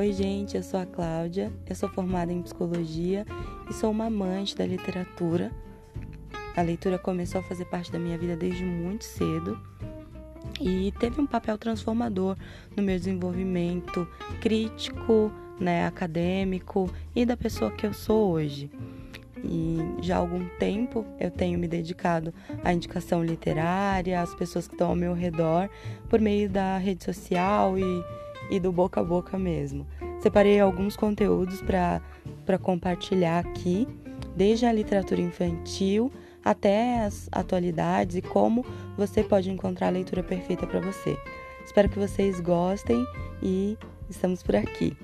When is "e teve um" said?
10.60-11.26